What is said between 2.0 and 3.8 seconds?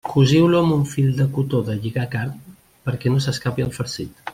carn, perquè no s'escapi el